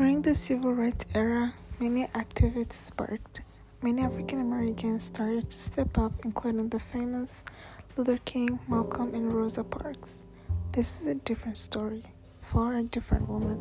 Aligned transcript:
During 0.00 0.22
the 0.22 0.34
civil 0.34 0.72
rights 0.72 1.04
era, 1.14 1.52
many 1.78 2.06
activists 2.14 2.72
sparked. 2.72 3.42
Many 3.82 4.00
African 4.00 4.40
Americans 4.40 5.02
started 5.02 5.50
to 5.50 5.58
step 5.58 5.98
up, 5.98 6.12
including 6.24 6.70
the 6.70 6.80
famous 6.80 7.44
Luther 7.98 8.16
King, 8.24 8.58
Malcolm, 8.66 9.14
and 9.14 9.30
Rosa 9.30 9.62
Parks. 9.62 10.20
This 10.72 11.02
is 11.02 11.06
a 11.06 11.16
different 11.16 11.58
story 11.58 12.02
for 12.40 12.78
a 12.78 12.82
different 12.82 13.28
woman. 13.28 13.60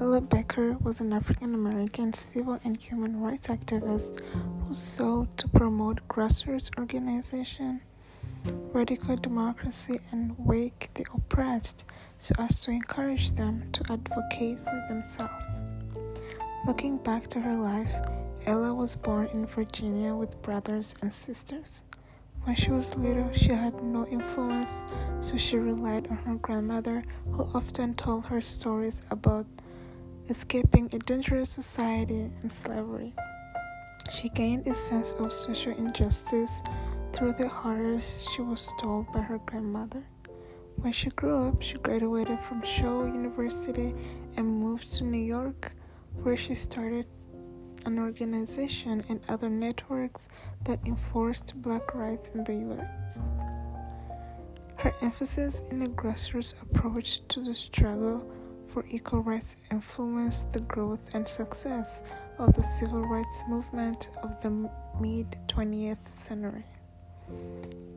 Ella 0.00 0.20
Baker 0.20 0.76
was 0.82 1.00
an 1.00 1.12
African 1.12 1.54
American 1.54 2.12
civil 2.12 2.58
and 2.64 2.76
human 2.76 3.20
rights 3.20 3.46
activist 3.46 4.18
who 4.66 4.74
sought 4.74 5.36
to 5.38 5.48
promote 5.48 6.08
grassroots 6.08 6.76
organization, 6.76 7.82
radical 8.72 9.16
democracy, 9.16 10.00
and 10.10 10.34
wake 10.38 10.90
the 10.94 11.06
oppressed 11.14 11.84
so 12.18 12.34
as 12.38 12.60
to 12.62 12.70
encourage 12.70 13.32
them 13.32 13.70
to 13.72 13.92
advocate 13.92 14.58
for 14.64 14.84
themselves. 14.88 15.62
Looking 16.66 16.98
back 16.98 17.28
to 17.28 17.40
her 17.40 17.56
life, 17.56 17.94
Ella 18.46 18.74
was 18.74 18.96
born 18.96 19.28
in 19.32 19.46
Virginia 19.46 20.14
with 20.14 20.40
brothers 20.42 20.94
and 21.00 21.12
sisters. 21.12 21.84
When 22.44 22.56
she 22.56 22.72
was 22.72 22.96
little, 22.96 23.32
she 23.32 23.50
had 23.50 23.82
no 23.82 24.04
influence, 24.06 24.82
so 25.20 25.36
she 25.36 25.58
relied 25.58 26.08
on 26.08 26.16
her 26.18 26.34
grandmother, 26.36 27.04
who 27.30 27.44
often 27.54 27.94
told 27.94 28.26
her 28.26 28.40
stories 28.40 29.02
about 29.10 29.46
escaping 30.28 30.88
a 30.92 30.98
dangerous 30.98 31.50
society 31.50 32.30
and 32.42 32.50
slavery. 32.50 33.12
She 34.10 34.28
gained 34.28 34.66
a 34.66 34.74
sense 34.74 35.14
of 35.14 35.32
social 35.32 35.72
injustice 35.72 36.62
through 37.22 37.32
the 37.34 37.48
horrors 37.48 38.28
she 38.34 38.42
was 38.42 38.74
told 38.80 39.06
by 39.12 39.20
her 39.20 39.38
grandmother. 39.46 40.02
When 40.78 40.90
she 40.90 41.08
grew 41.10 41.46
up, 41.46 41.62
she 41.62 41.78
graduated 41.78 42.40
from 42.40 42.64
Shaw 42.64 43.04
University 43.04 43.94
and 44.36 44.44
moved 44.44 44.92
to 44.94 45.04
New 45.04 45.24
York 45.24 45.70
where 46.24 46.36
she 46.36 46.56
started 46.56 47.06
an 47.86 48.00
organization 48.00 49.04
and 49.08 49.20
other 49.28 49.48
networks 49.48 50.28
that 50.64 50.84
enforced 50.84 51.54
black 51.62 51.94
rights 51.94 52.30
in 52.30 52.42
the 52.42 52.54
US. 52.54 53.20
Her 54.78 54.92
emphasis 55.00 55.70
in 55.70 55.80
a 55.82 55.88
grassroots 55.90 56.60
approach 56.60 57.24
to 57.28 57.40
the 57.40 57.54
struggle 57.54 58.28
for 58.66 58.84
equal 58.90 59.22
rights 59.22 59.58
influenced 59.70 60.50
the 60.50 60.60
growth 60.62 61.14
and 61.14 61.28
success 61.28 62.02
of 62.40 62.52
the 62.54 62.62
civil 62.62 63.06
rights 63.06 63.44
movement 63.48 64.10
of 64.24 64.40
the 64.40 64.50
mid 65.00 65.36
20th 65.46 66.02
century. 66.02 66.64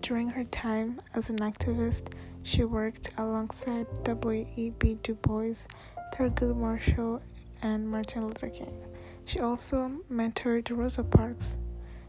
During 0.00 0.28
her 0.28 0.44
time 0.44 1.00
as 1.14 1.30
an 1.30 1.38
activist, 1.38 2.12
she 2.42 2.64
worked 2.64 3.10
alongside 3.18 3.86
W.E.B. 4.04 4.98
Du 5.02 5.14
Bois, 5.14 5.66
Thurgood 6.14 6.56
Marshall, 6.56 7.20
and 7.62 7.88
Martin 7.88 8.26
Luther 8.26 8.48
King. 8.48 8.84
She 9.24 9.40
also 9.40 10.00
mentored 10.10 10.74
Rosa 10.74 11.04
Parks. 11.04 11.58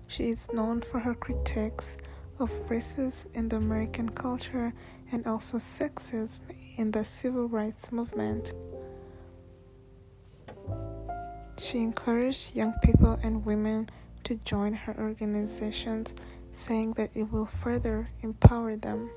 She 0.07 0.29
is 0.29 0.51
known 0.53 0.81
for 0.81 0.99
her 0.99 1.13
critiques 1.13 1.97
of 2.39 2.51
racism 2.67 3.25
in 3.35 3.49
the 3.49 3.57
American 3.57 4.09
culture 4.09 4.73
and 5.11 5.27
also 5.27 5.57
sexism 5.57 6.39
in 6.77 6.91
the 6.91 7.03
civil 7.03 7.47
rights 7.47 7.91
movement. 7.91 8.53
She 11.57 11.79
encouraged 11.79 12.55
young 12.55 12.73
people 12.81 13.19
and 13.21 13.45
women 13.45 13.89
to 14.23 14.35
join 14.45 14.73
her 14.73 14.97
organizations, 14.97 16.15
saying 16.59 16.93
that 16.93 17.09
it 17.15 17.31
will 17.31 17.45
further 17.45 18.09
empower 18.21 18.75
them. 18.75 19.09